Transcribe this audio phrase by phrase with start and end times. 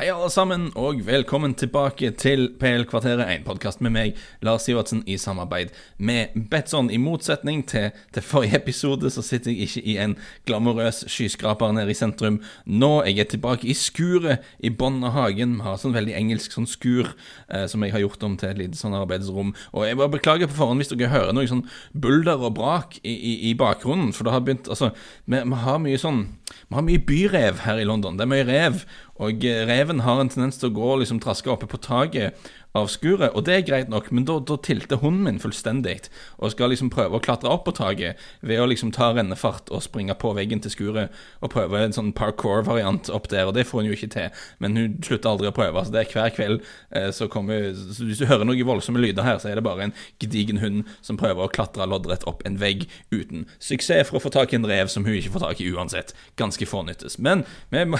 [0.00, 5.18] Hei, alle sammen, og velkommen tilbake til PL-kvarteret, en podkast med meg, Lars Sivertsen, i
[5.20, 6.88] samarbeid med Betson.
[6.88, 10.14] I motsetning til, til, forrige episode, så sitter jeg ikke i en
[10.48, 12.38] glamorøs skyskraper nede i sentrum.
[12.64, 15.58] Nå er jeg tilbake i skuret i bånn av hagen.
[15.58, 18.62] Vi har sånn veldig engelsk sånn skur eh, som jeg har gjort om til et
[18.62, 19.52] lite sånn arbeidsrom.
[19.76, 23.12] Og jeg bare beklager på forhånd hvis dere hører noe sånn bulder og brak i,
[23.12, 24.94] i, i bakgrunnen, for det har begynt Altså,
[25.28, 26.24] vi, vi har mye sånn
[26.70, 28.16] Vi har mye byrev her i London.
[28.16, 28.84] Det er mye rev.
[29.20, 32.50] Og eh, reven har en tendens til å gå og liksom traske oppe på taket
[32.76, 35.96] av skuret, og det er greit nok, men da, da tilter hunden min fullstendig
[36.38, 39.82] og skal liksom prøve å klatre opp på taket ved å liksom ta rennefart og
[39.82, 43.82] springe på veggen til skuret og prøve en sånn parkour-variant opp der, og det får
[43.82, 44.44] hun jo ikke til.
[44.62, 45.82] Men hun slutter aldri å prøve.
[45.84, 46.62] så det er hver kveld
[46.94, 49.88] eh, så kommer så Hvis du hører noen voldsomme lyder her, så er det bare
[49.88, 54.24] en gedigen hund som prøver å klatre loddrett opp en vegg uten suksess for å
[54.24, 56.14] få tak i en rev som hun ikke får tak i uansett.
[56.38, 57.18] Ganske fånyttes.
[57.18, 57.98] Men vi, nå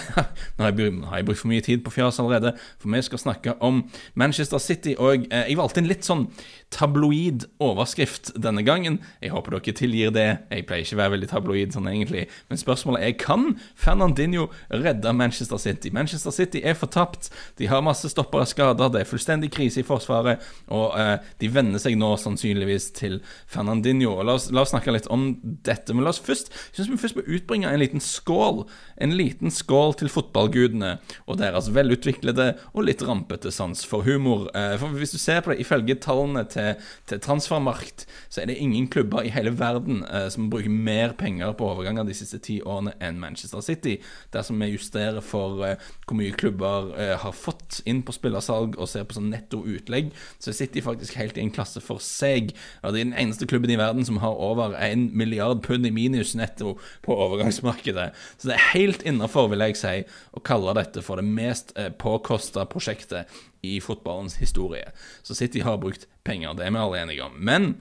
[0.62, 3.82] har jeg brukt for mye tid på fjas allerede, for vi skal snakke om
[4.14, 4.94] Manchester City.
[4.98, 6.26] Og eh, jeg valgte en litt sånn
[6.70, 9.00] tabloid overskrift denne gangen.
[9.22, 10.28] Jeg håper dere tilgir det.
[10.52, 12.26] Jeg pleier ikke å være veldig tabloid sånn egentlig.
[12.50, 15.90] Men spørsmålet er kan Fernandinho redde Manchester City.
[15.94, 17.30] Manchester City er fortapt.
[17.58, 18.92] De har masse stoppere skader.
[18.94, 20.44] Det er fullstendig krise i forsvaret.
[20.70, 23.18] Og eh, de venner seg nå sannsynligvis til
[23.50, 24.14] Fernandinho.
[24.20, 25.96] Og la oss, la oss snakke litt om dette.
[25.96, 28.62] Men la oss først jeg synes vi først må utbringe en liten skål.
[29.00, 34.48] En liten skål til fotballgudene og deres velutviklede og litt rampete sans for humor.
[34.54, 36.74] Eh, for Hvis du ser på det ifølge tallene til,
[37.06, 41.52] til Transfermarkt, så er det ingen klubber i hele verden eh, som bruker mer penger
[41.52, 43.98] på overganger de siste ti årene enn Manchester City.
[44.32, 46.90] Dersom vi justerer for eh, hvor mye klubber
[47.22, 50.10] har fått inn på spillersalg og ser på sånn netto utlegg,
[50.42, 52.50] så er City faktisk helt i en klasse for seg.
[52.82, 55.92] Og Det er den eneste klubben i verden som har over 1 milliard pund i
[55.94, 58.10] minus netto på overgangsmarkedet.
[58.38, 59.94] Så det er helt innafor, vil jeg si,
[60.34, 63.30] å kalle dette for det mest påkosta prosjektet
[63.62, 64.90] i fotballens historie.
[65.22, 67.38] Så City har brukt penger, det er vi alle enige om.
[67.38, 67.72] Men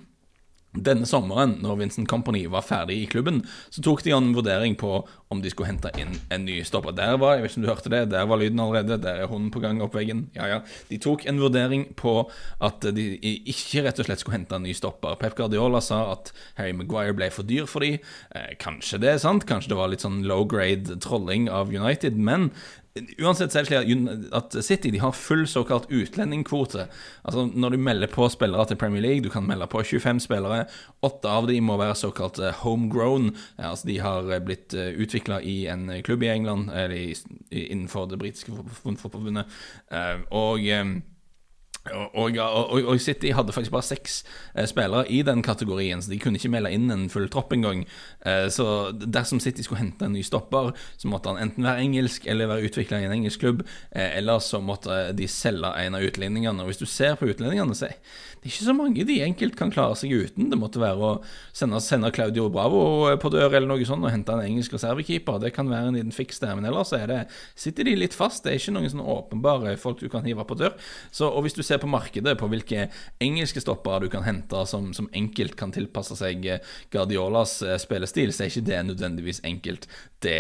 [0.78, 3.40] denne sommeren, når Vincent Company var ferdig i klubben,
[3.74, 5.00] så tok de en vurdering på
[5.34, 6.94] om de skulle hente inn en ny stopper.
[6.94, 9.00] Der var jeg vet ikke om du hørte det, der var lyden allerede.
[9.02, 10.28] Der er hunden på gang opp veggen.
[10.38, 10.60] Ja, ja.
[10.92, 12.14] De tok en vurdering på
[12.62, 13.08] at de
[13.50, 15.18] ikke rett og slett skulle hente en ny stopper.
[15.18, 16.30] Pep Guardiola sa at
[16.60, 17.98] Harry Maguire ble for dyr for dem.
[18.38, 22.14] Eh, kanskje det er sant, kanskje det var litt sånn low grade trolling av United,
[22.14, 22.52] men
[23.20, 26.88] Uansett så er det slik at City de har full såkalt utlendingkvote.
[27.24, 30.66] Altså Når du melder på spillere til Premier League, du kan melde på 25 spillere.
[31.06, 33.32] Åtte av dem må være såkalt eh, homegrown.
[33.58, 37.14] Altså De har eh, blitt eh, utvikla i en klubb i England, eller
[37.52, 39.46] innenfor det britiske fotballforbundet.
[40.32, 40.68] Og
[41.94, 44.20] og, og, og, City hadde faktisk bare seks
[44.56, 47.86] eh, spillere i den kategorien, så de kunne ikke melde inn en full tropp engang.
[48.26, 52.28] Eh, så dersom City skulle hente en ny stopper, så måtte han enten være engelsk
[52.30, 56.06] eller være utvikla i en engelsk klubb, eh, eller så måtte de selge en av
[56.06, 56.64] utlendingene.
[56.64, 57.98] Og hvis du ser på utlendingene, så er
[58.40, 60.48] ikke så mange de enkelt kan klare seg uten.
[60.52, 61.12] Det måtte være å
[61.56, 65.42] sende, sende Claudio Bravo på dør eller noe sånt og hente en engelsk reservekeeper.
[65.44, 67.20] Det kan være en liten fiks der, men ellers er det,
[67.60, 68.46] sitter de litt fast.
[68.46, 70.78] Det er ikke noen sånne åpenbare folk du kan hive på dør.
[71.12, 72.88] Så, og hvis du ser på markedet på hvilke
[73.24, 76.46] engelske stoppere du kan hente som, som enkelt kan tilpasse seg
[76.94, 79.90] Guardiolas eh, spillestil, så er ikke det nødvendigvis enkelt,
[80.26, 80.40] det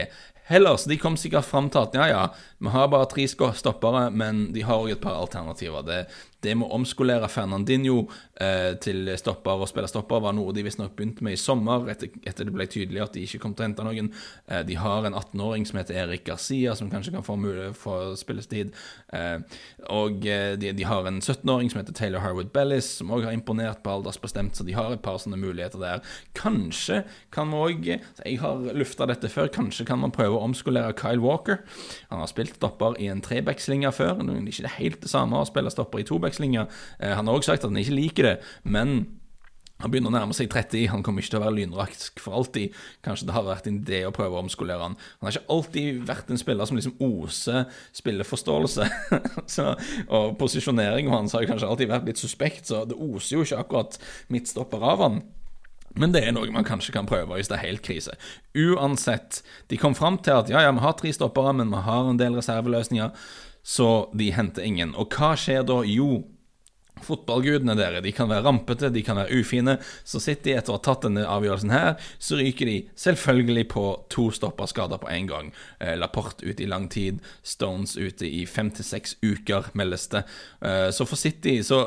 [0.49, 0.77] heller.
[0.77, 2.23] Så de kom sikkert fram til at ja, ja,
[2.59, 5.85] vi har bare tre stoppere, men de har òg et par alternativer.
[5.87, 5.99] Det,
[6.43, 8.05] det med å omskolere Fernandinho
[8.39, 12.13] eh, til stopper og spille stopper var noe de visstnok begynte med i sommer, etter,
[12.23, 14.11] etter, det ble tydelig at de ikke kom til å hente noen.
[14.47, 18.15] Eh, de har en 18-åring som heter Erik Garcia, som kanskje kan få mulighet for
[18.19, 18.71] spillestid.
[19.15, 19.37] Eh,
[19.91, 23.35] og eh, de, de, har en 17-åring som heter Taylor Harwood Bellis, som òg har
[23.35, 26.03] imponert på aldersbestemt, så de har et par sånne muligheter der.
[26.39, 27.03] Kanskje
[27.35, 31.21] kan vi òg Jeg har lufta dette før, kanskje kan man prøve å omskolere Kyle
[31.23, 31.61] Walker.
[32.09, 35.47] Han har spilt stopper i en trebackslinje før, det er ikke helt det samme å
[35.49, 36.67] spille stopper i tobackslinje.
[36.99, 39.01] Eh, han har også sagt at han ikke liker det, men
[39.79, 42.75] han begynner å nærme seg 30, han kommer ikke til å være lynrask for alltid.
[43.05, 44.97] Kanskje det har vært en idé å prøve å omskolere han.
[44.99, 48.89] Han har ikke alltid vært en spiller som liksom oser spilleforståelse.
[49.55, 49.69] så,
[50.11, 53.95] og posisjoneringen hans har kanskje alltid vært litt suspekt, så det oser jo ikke akkurat
[54.35, 55.21] midtstopper av han.
[55.97, 58.15] Men det er noe man kanskje kan prøve hvis det er helt krise.
[58.57, 59.41] Uansett,
[59.71, 62.19] de kom fram til at ja, ja, vi har tre stoppere, men vi har en
[62.19, 63.15] del reserveløsninger
[63.63, 64.93] så de henter ingen.
[64.97, 65.81] Og hva skjer da?
[65.85, 66.23] Jo,
[67.05, 69.77] Fotballgudene dere, de kan være rampete, de kan være ufine.
[70.07, 73.85] Så sitter de etter å ha tatt denne avgjørelsen her, så ryker de selvfølgelig på
[74.13, 75.51] to stopperskader på en gang.
[75.79, 80.23] Eh, Laporte ute i lang tid, Stones ute i fem til seks uker, meldes det.
[80.61, 81.81] Eh, så for City så,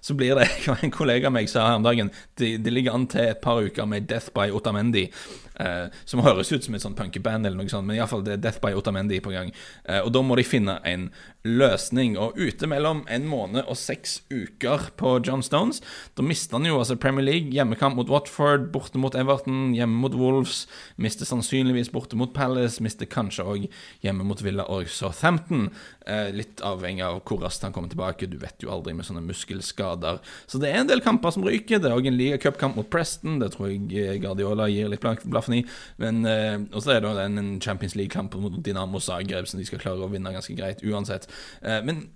[0.00, 3.08] så blir det, en kollega av meg sa her om dagen, de, de, ligger an
[3.10, 5.08] til et par uker med death by Otamendi.
[5.54, 8.40] Uh, som høres ut som et sånt punkeband, eller noe sånt, men iallfall det er
[8.42, 9.52] Death by Otamendi på gang.
[9.86, 11.08] Uh, og da må de finne en
[11.46, 12.16] løsning.
[12.18, 15.82] Og ute mellom en måned og seks uker på John Stones,
[16.18, 20.16] da mister han jo altså Premier League, hjemmekamp mot Watford, borte mot Everton, hjemme mot
[20.18, 20.64] Wolves,
[20.96, 23.68] mister sannsynligvis borte mot Palace, mister kanskje òg
[24.02, 25.68] hjemme mot Villa og Southampton.
[26.04, 28.28] Uh, litt avhengig av hvor raskt han kommer tilbake.
[28.28, 30.20] Du vet jo aldri med sånne muskelskader.
[30.50, 31.80] Så det er en del kamper som ryker.
[31.80, 35.64] Det er òg en ligacupkamp mot Preston, det tror jeg Guardiola gir litt blaffen i.
[36.02, 40.04] Men Og så er det en Champions League-kamp mot Dinamo Zagreb som de skal klare
[40.04, 41.28] å vinne ganske greit uansett.
[41.62, 42.06] Eh, men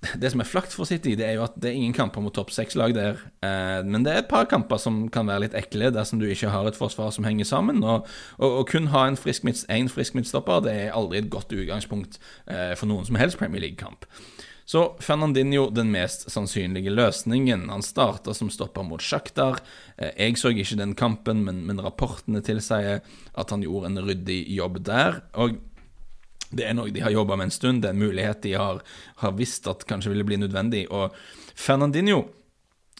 [0.00, 2.32] det som er flakt for City, det er jo at det er ingen kamper mot
[2.32, 3.20] topp seks-lag der.
[3.44, 6.52] Eh, men det er et par kamper som kan være litt ekle dersom du ikke
[6.52, 7.82] har et forsvar som henger sammen.
[7.84, 8.08] Og,
[8.40, 9.44] og, kun ha en frisk,
[9.92, 14.08] frisk midtstopper, det er aldri et godt utgangspunkt eh, for noen som helst Premier League-kamp.
[14.70, 17.66] Så Fernandinho den mest sannsynlige løsningen.
[17.72, 19.58] Han starta som stopper mot Sjaktar.
[19.98, 24.78] Jeg så ikke den kampen, men, men rapportene tilsier at han gjorde en ryddig jobb
[24.86, 25.24] der.
[25.34, 25.58] Og
[26.50, 28.82] det er noe de har jobba med en stund, det er en mulighet de har,
[29.22, 30.86] har visst at kanskje ville bli nødvendig.
[30.90, 31.14] Og
[31.54, 32.24] Fernandinho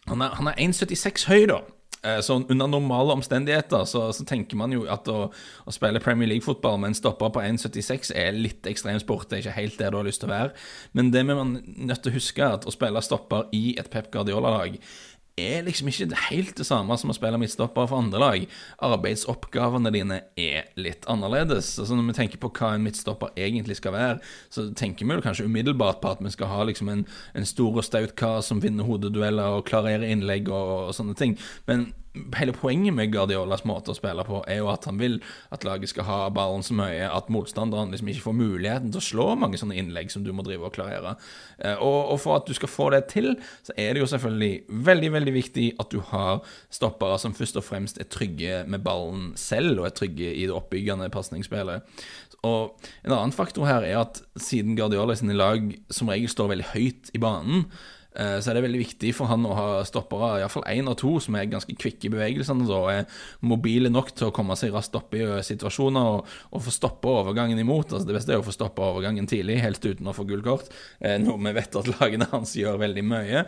[0.08, 1.60] han er, han er 1,76 høy, da.
[2.02, 6.30] Eh, så under normale omstendigheter så, så tenker man jo at å, å spille Premier
[6.30, 9.28] League-fotball med en stopper på 1,76 er litt ekstremsport.
[9.28, 10.54] Det er ikke helt der du har lyst til å være.
[10.96, 11.52] Men det vi er
[11.90, 14.80] nødt til å huske, er at å spille stopper i et Pep Guardiola-lag
[15.40, 18.46] er liksom ikke helt det samme som å spille midtstopper for andre lag.
[18.90, 21.72] Arbeidsoppgavene dine er litt annerledes.
[21.80, 24.18] Altså Når vi tenker på hva en midtstopper egentlig skal være,
[24.52, 27.80] så tenker vi jo kanskje umiddelbart på at vi skal ha liksom en, en stor
[27.80, 31.38] og staut kar som vinner hodedueller og klarerer innlegg og, og sånne ting.
[31.70, 31.90] Men
[32.34, 35.20] hele poenget med Guardiolas måte å spille på er jo at han vil
[35.54, 39.06] at laget skal ha ballen så mye at motstanderen liksom ikke får muligheten til å
[39.06, 41.14] slå mange sånne innlegg som du må drive og klarere.
[41.58, 43.32] Eh, og, og, for at du skal få det til,
[43.66, 46.42] så er det jo selvfølgelig veldig veldig viktig at du har
[46.72, 50.56] stoppere som først og fremst er trygge med ballen selv, og er trygge i det
[50.56, 51.86] oppbyggende pasningsspillet.
[52.46, 56.70] Og En annen faktor her er at siden Guardiola sine lag som regel står veldig
[56.72, 57.66] høyt i banen,
[58.10, 61.36] så er det veldig viktig for han å ha stoppere, iallfall én av to, som
[61.38, 63.04] er ganske kvikke i bevegelsene og er
[63.46, 67.12] mobile nok til å komme seg raskt opp i eh, situasjoner og, og få stoppa
[67.22, 67.92] overgangen imot.
[67.94, 71.18] Altså Det beste er å få stoppa overgangen tidlig, helt uten å få gullkort, eh,
[71.22, 73.44] noe vi vet at lagene hans gjør veldig mye.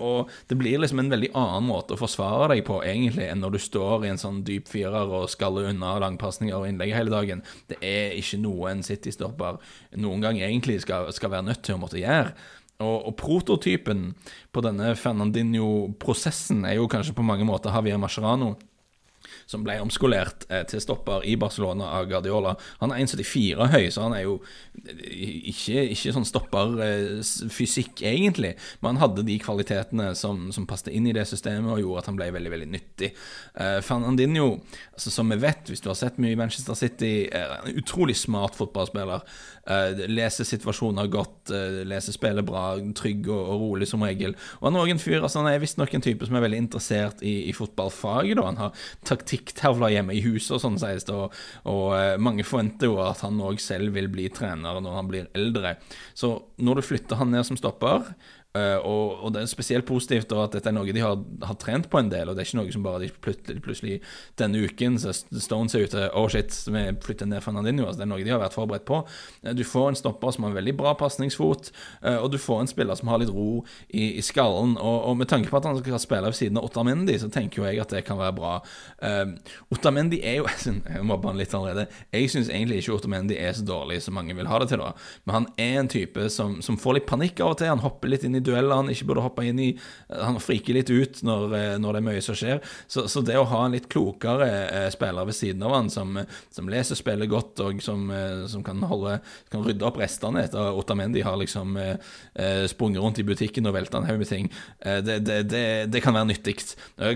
[0.00, 3.52] Og det blir liksom en veldig annen måte å forsvare deg på, egentlig, enn når
[3.52, 7.44] du står i en sånn dyp firer og skaller unna langpasninger og innlegg hele dagen.
[7.68, 9.60] Det er ikke noe en City-stopper
[10.00, 12.32] noen gang egentlig skal, skal være nødt til å måtte gjøre.
[12.82, 14.10] Og, og, prototypen
[14.52, 18.54] på denne Fernandinho-prosessen er jo kanskje på mange måter Javier Mascherano
[19.46, 22.54] som ble omskolert eh, til stopper i Barcelona av Guardiola.
[22.82, 24.38] Han er 1,74 høy, så han er jo
[24.82, 31.08] ikke, ikke sånn stopperfysikk, eh, egentlig, men han hadde de kvalitetene som, som passet inn
[31.10, 33.12] i det systemet og gjorde at han ble veldig veldig nyttig.
[33.54, 34.48] Eh, Fernandinho,
[34.92, 38.16] altså, som vi vet, hvis du har sett mye i Manchester City, er en utrolig
[38.20, 39.26] smart fotballspiller.
[39.62, 42.64] Eh, leser situasjoner godt, eh, leser bra,
[42.98, 44.34] trygg og, og, rolig som regel.
[44.60, 46.58] Og han er også en fyr, altså, han er visstnok en type som er veldig
[46.64, 48.42] interessert i, i fotballfaget.
[48.42, 48.72] Han har
[49.06, 51.14] taktikk musikktavler hjemme i huset, og sånn sies det.
[51.14, 51.32] Og,
[51.68, 55.28] og uh, mange forventer jo at han òg selv vil bli trener når han blir
[55.34, 55.76] eldre.
[56.14, 60.32] Så når du flytter han ned som stopper, Uh, og, og, det er spesielt positivt
[60.36, 62.58] at dette er noe de har, har, trent på en del, og det er ikke
[62.58, 63.94] noe som bare de plutselig, plutselig
[64.40, 67.86] denne uken så Stones er ute Oh shit, vi flytter ned Fernandinho.
[67.86, 69.00] Altså, det er noe de har vært forberedt på.
[69.44, 71.70] Uh, du får en stopper som har en veldig bra pasningsfot,
[72.04, 74.76] uh, og du får en spiller som har litt ro i, i skallen.
[74.76, 77.62] Og, og, med tanke på at han skal spille ved siden av Otamendi, så tenker
[77.62, 78.52] jo jeg at det kan være bra.
[79.72, 80.48] Otamendi er jo
[80.92, 81.86] Jeg mobber han litt allerede.
[82.12, 84.92] Jeg syns egentlig ikke Otamendi er så dårlig som mange vil ha det til, da.
[85.26, 87.70] Men han er en type som, som får litt panikk av og til.
[87.72, 89.70] Han hopper litt inn i dueller han ikke burde hoppe inn i.
[90.12, 92.62] Han friker litt ut når, eh, når det er mye som skjer.
[92.86, 96.18] Så, så, det å ha en litt klokere eh, spiller ved siden av han, som,
[96.52, 99.18] som leser spillet godt, og som, eh, som kan, holde,
[99.52, 101.76] kan, rydde opp restene etter at Otamendi har liksom
[102.68, 104.48] sprunget rundt i butikken og velta en haug med ting,
[104.82, 106.54] det, det, det, det, kan være nyttig.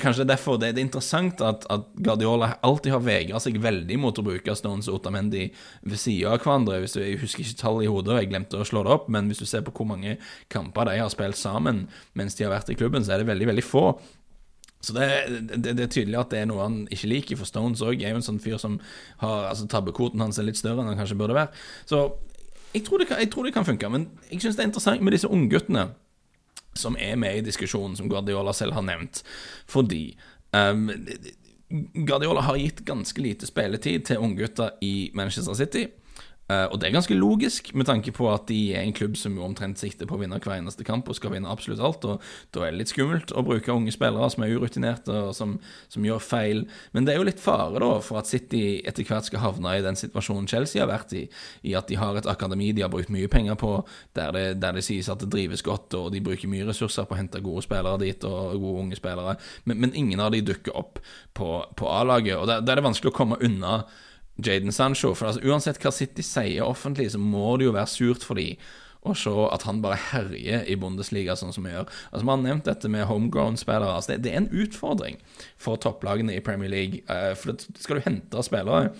[0.02, 4.24] Kanskje derfor det, er interessant at, at Guardiola alltid har vegra seg veldig mot å
[4.26, 5.48] bruke Stones og Otamendi
[5.82, 6.80] ved sida av hverandre.
[6.84, 9.08] Hvis du, jeg husker ikke tallet i hodet, og jeg glemte å slå det opp,
[9.12, 10.16] men hvis du ser på hvor mange
[10.52, 11.86] kamper de har spilt sammen
[12.18, 13.88] mens de har vært i klubben, så er det veldig, veldig få.
[14.86, 15.06] Så det,
[15.56, 18.12] det, det, er tydelig at det er noe han ikke liker, for Stones òg er
[18.12, 18.78] jo en sånn fyr som
[19.22, 21.50] har altså Tabbekvoten hans er litt større enn han kanskje burde være.
[21.88, 22.04] Så
[22.76, 23.90] jeg tror det kan, tror det kan funke.
[23.90, 25.88] Men jeg syns det er interessant med disse ungguttene
[26.76, 29.22] som er med i diskusjonen, som Guardiola selv har nevnt.
[29.66, 30.10] Fordi
[30.52, 30.90] um,
[32.06, 35.86] Guardiola har gitt ganske lite spilletid til unggutter i Manchester City.
[36.46, 39.34] Uh, og det er ganske logisk, med tanke på at de er en klubb som
[39.34, 42.06] jo omtrent sikter på å vinne hver eneste kamp og skal vinne absolutt alt.
[42.06, 42.22] Og
[42.54, 45.56] da er det litt skummelt å bruke unge spillere som er urutinerte og som,
[45.90, 46.62] som, gjør feil.
[46.94, 49.82] Men det er jo litt fare da for at City etter hvert skal havne i
[49.82, 51.24] den situasjonen Chelsea har vært i,
[51.66, 53.74] i at de har et akademi de har brukt mye penger på,
[54.14, 57.16] der det, der det sies at det drives godt, og de bruker mye ressurser på
[57.16, 59.34] å hente gode spillere dit og gode unge spillere,
[59.66, 61.02] men, men ingen av de dukker opp
[61.34, 62.38] på, på A-laget.
[62.38, 63.80] Og da er det vanskelig å komme unna
[64.42, 65.14] Jaden Sancho.
[65.14, 68.60] For altså, uansett hva City sier offentlig, så må det jo være surt for dem
[69.06, 71.90] å se at han bare herjer i Bundesliga sånn som vi gjør.
[72.10, 73.92] Altså, Vi har nevnt dette med homegrown-spillere.
[73.94, 75.20] Altså, det, det, er en utfordring
[75.62, 77.04] for topplagene i Premier League.
[77.10, 78.90] Uh, for det skal du hente spillere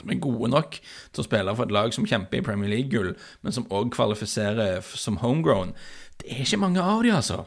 [0.00, 3.10] som er gode nok til å spille for et lag som kjemper i Premier League-gull,
[3.44, 5.74] men som òg kvalifiserer som homegrown.
[6.22, 7.42] Det er ikke mange av de, altså.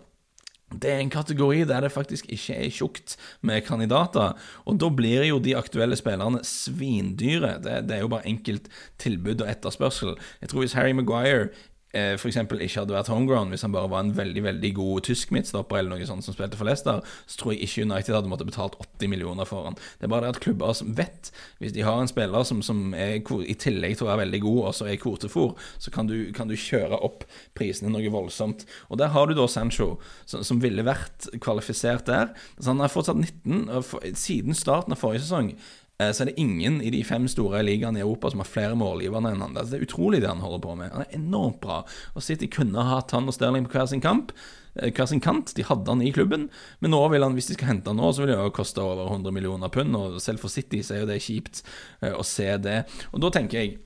[0.82, 4.38] Det er en kategori der det faktisk ikke er tjukt med kandidater.
[4.66, 7.58] Og da blir jo de aktuelle spillerne svindyre.
[7.64, 8.70] Det, det er jo bare enkelt
[9.02, 10.18] tilbud og etterspørsel.
[10.42, 11.50] Jeg tror hvis Harry Maguire
[11.94, 12.38] eh, f.eks.
[12.38, 15.96] ikke hadde vært homegrown, hvis han bare var en veldig veldig god tysk midtstopper eller
[15.96, 19.12] noe sånt som spilte for Leicester, så tror jeg ikke United hadde måttet betalt 80
[19.12, 19.78] millioner for han.
[20.00, 21.32] Det er bare det at klubber som vet
[21.62, 24.62] Hvis de har en spiller som, som er i tillegg til å være veldig god,
[24.70, 27.26] og så er kvotefòr, så kan du, kan du, kjøre opp
[27.58, 28.64] prisene noe voldsomt.
[28.88, 29.98] Og der har du da Sancho,
[30.30, 32.32] som, som ville vært kvalifisert der.
[32.58, 34.16] Så han er fortsatt 19.
[34.18, 35.54] Siden starten av forrige sesong
[36.12, 39.32] så er det ingen i de fem store ligaene i Europa som har flere målgivende
[39.32, 39.56] enn han.
[39.56, 40.92] Det er utrolig det han holder på med.
[40.96, 41.84] Han er enormt bra.
[42.14, 44.34] Og City kunne ha hatt han og Sterling på hver sin kamp.
[44.76, 45.54] Eh, hver sin kant.
[45.56, 46.50] De hadde han i klubben,
[46.82, 48.82] men nå vil han, hvis de skal hente han nå, så vil det jo koste
[48.82, 49.96] over 100 millioner pund.
[50.00, 51.64] Og selv for City så er jo det kjipt
[52.02, 52.84] eh, å se det.
[53.14, 53.78] Og da tenker jeg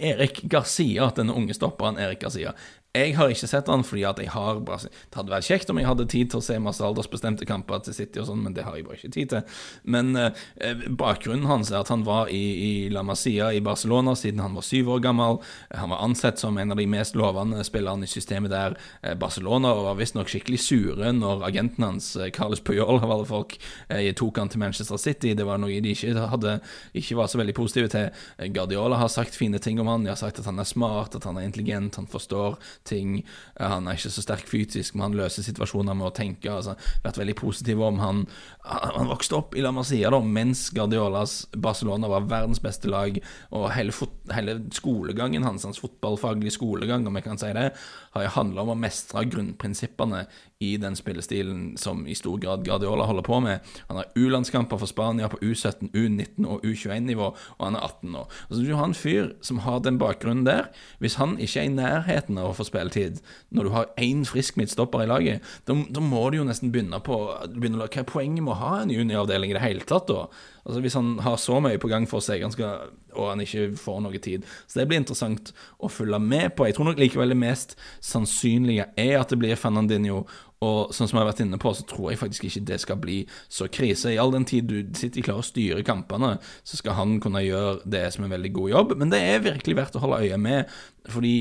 [0.00, 2.54] Erik Garcia, denne unge stopperen Erik Garcia,
[2.94, 5.78] jeg har ikke sett han fordi at jeg har bare, Det hadde vært kjekt om
[5.80, 8.62] jeg hadde tid til å se masse aldersbestemte kamper til City og sånn, men det
[8.66, 9.56] har jeg bare ikke tid til.
[9.90, 14.42] Men eh, bakgrunnen hans er at han var i, i, La Masia i Barcelona siden
[14.44, 15.40] han var syv år gammel.
[15.74, 18.78] Han var ansett som en av de mest lovende spillerne i systemet der.
[19.02, 23.58] Eh, Barcelona var visstnok skikkelig sure når agenten hans, eh, Carlos Puyol av alle folk,
[23.88, 25.34] eh, tok han til Manchester City.
[25.34, 26.60] Det var noe de ikke, hadde,
[26.94, 28.22] ikke var så veldig positive til.
[28.38, 30.06] Eh, Guardiola har sagt fine ting om han.
[30.06, 33.18] De har sagt at han er smart, at han er intelligent, han forstår ting.
[33.56, 36.52] Eh, han er ikke så sterk fysisk, men han løser situasjoner med å tenke.
[36.52, 38.26] Altså, vært veldig positiv om han
[38.64, 43.18] Han vokste opp i La Masia da, mens Guardiolas Barcelona var verdens beste lag,
[43.52, 47.66] og hele, fot, hele skolegangen hans, hans fotballfaglige skolegang, om jeg kan si det,
[48.14, 50.24] har handla om å mestre grunnprinsippene
[50.64, 53.74] i den spillestilen som i stor grad Guardiola holder på med.
[53.88, 58.24] Han har U-landskamper for Spania på U17, U19 og U21-nivå, og han er 18 nå.
[58.48, 60.70] Altså, du har en fyr som har den bakgrunnen der.
[61.02, 63.22] Hvis han ikke er i nærheten av å få spilletid,
[63.54, 67.20] når du har én frisk midtstopper i laget, da, må du jo nesten begynne på
[67.54, 70.26] begynne, Hva er poenget med å ha en junioravdeling i det hele tatt, da?
[70.64, 73.74] Altså Hvis han har så mye på gang for seg, han skal, og han ikke
[73.78, 74.46] får noe tid.
[74.66, 76.66] Så det blir interessant å følge med på.
[76.66, 80.24] Jeg tror nok likevel det mest sannsynlige er at det blir Fernandinho
[80.64, 83.00] og sånn som jeg har vært inne på, så tror jeg faktisk ikke det skal
[83.00, 83.18] bli
[83.52, 84.14] så krise.
[84.14, 87.82] I all den tid du sitter klar og styrer kampene, så skal han kunne gjøre
[87.84, 88.96] det som en veldig god jobb.
[89.00, 90.72] Men det er virkelig verdt å holde øye med,
[91.12, 91.36] fordi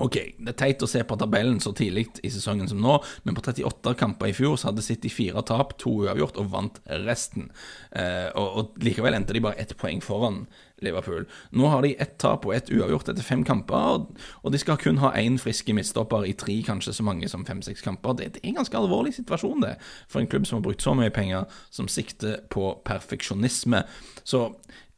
[0.00, 2.94] Ok, det er teit å se på tabellen så tidlig i sesongen som nå,
[3.28, 6.78] men på 38 kamper i fjor så hadde City fire tap, to uavgjort og vant
[7.04, 7.50] resten.
[7.92, 10.46] Eh, og, og, likevel endte de bare ett poeng foran
[10.82, 11.26] Liverpool.
[11.52, 14.06] Nå har de ett tap og ett uavgjort etter fem kamper,
[14.40, 17.84] og de skal kun ha én friske midtstopper i tre, kanskje så mange som fem-seks
[17.84, 18.16] kamper.
[18.16, 19.74] Det, det, er en ganske alvorlig situasjon, det,
[20.08, 23.84] for en klubb som har brukt så mye penger, som sikter på perfeksjonisme.
[24.24, 24.48] Så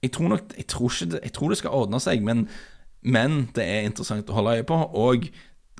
[0.04, 2.46] jeg tror nok jeg tror, ikke, jeg tror det skal ordne seg, men,
[3.04, 4.74] men det er interessant å holde øye på.
[4.74, 5.28] og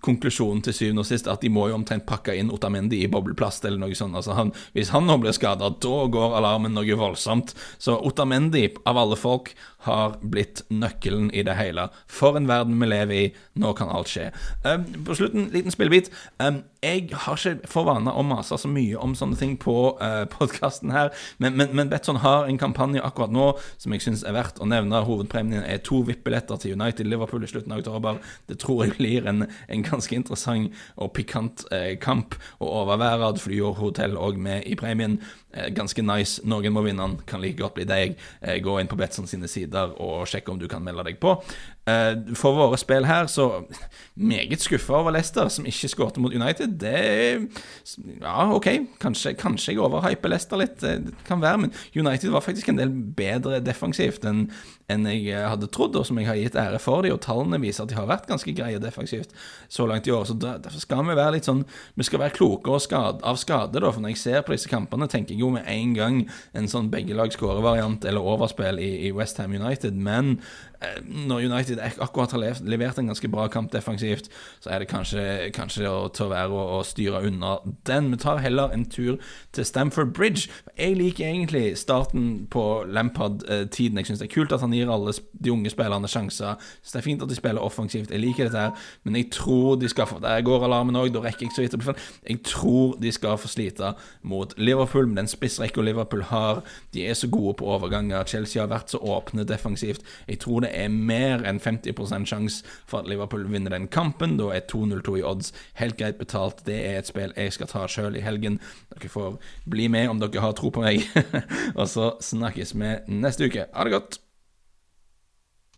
[0.05, 3.65] konklusjonen til syvende og sist at de må jo omtrent pakke inn Otamendi i bobleplast
[3.65, 4.17] eller noe sånt.
[4.19, 7.55] Altså han, hvis han nå blir skada, da går alarmen noe voldsomt.
[7.79, 11.89] Så Otamendi, av alle folk, har blitt nøkkelen i det hele.
[12.09, 13.25] For en verden vi lever i.
[13.61, 14.31] Nå kan alt skje.
[14.65, 16.09] Um, på slutten, liten spillebit.
[16.41, 20.25] Um, jeg har ikke for vane å mase så mye om sånne ting på uh,
[20.33, 24.37] podkasten her, men, men, men, Betson har en kampanje akkurat nå som jeg syns er
[24.37, 25.05] verdt å nevne.
[25.05, 28.21] Hovedpremien er to VIP-billetter til United Liverpool i slutten av oktober.
[28.51, 33.33] Det tror jeg blir en, en ganske interessant og pikant eh, kamp å overvære.
[33.45, 35.19] Fly og hotell òg med i premien.
[35.55, 36.43] Eh, ganske nice.
[36.47, 37.19] Noen må vinne den.
[37.29, 38.19] Kan like godt bli deg.
[38.65, 41.37] gå inn på Betson sine sider og sjekke om du kan melde deg på.
[41.87, 43.64] Eh, for våre spill her, så
[44.17, 46.79] meget skuffa over Leicester, som ikke skåret mot United.
[46.81, 47.49] Det
[48.21, 48.69] Ja, OK,
[49.00, 52.88] kanskje, kanskje jeg overhyper Leicester litt, det kan være, men United var faktisk en del
[53.17, 54.49] bedre defensivt enn
[54.93, 57.14] enn jeg eh, hadde trodd, og som jeg har gitt ære for dem.
[57.17, 59.33] Og tallene viser at de har vært ganske greie defensivt
[59.73, 60.26] så langt i år.
[60.29, 61.64] Så derfor skal vi være litt sånn
[61.97, 63.93] Vi skal være kloke skade, av skade, da.
[63.93, 66.21] For når jeg ser på disse kampene, tenker jeg jo med en gang
[66.53, 69.97] en sånn begge lag skårer-variant eller overspill i, i Westham United.
[69.97, 70.74] Men eh,
[71.09, 75.25] når United akkurat har levert en ganske bra kamp defensivt, så er det kanskje,
[75.55, 78.11] kanskje å ta være å, å styre unna den.
[78.14, 79.19] Vi tar heller en tur
[79.53, 80.49] til Stamford Bridge.
[80.79, 83.99] Jeg liker egentlig starten på Lampard-tiden.
[83.99, 86.61] Jeg syns det er kult at han gir alle de unge spillerne sjanser.
[86.83, 88.11] Så det er fint at de spiller offensivt.
[88.11, 91.23] Jeg liker dette her, men jeg tror de skal få Der går alarmen òg, da
[91.25, 92.05] rekker jeg ikke så vidt opp.
[92.29, 96.62] Jeg tror de skal få slite mot Liverpool med den spissrekka Liverpool har.
[96.95, 98.25] De er så gode på overganger.
[98.26, 100.05] Chelsea har vært så åpne defensivt.
[100.29, 104.37] Jeg tror det er mer enn 50% sjanse for at Liverpool vinner den kampen.
[104.40, 106.64] Da er 2-0-2 i odds helt greit betalt.
[106.66, 108.61] Det er et spill jeg skal ta sjøl i helgen.
[108.95, 109.38] Dere får
[109.71, 111.07] bli med om dere har tro på meg.
[111.78, 113.69] Og så snakkes vi neste uke.
[113.73, 114.24] Ha det godt.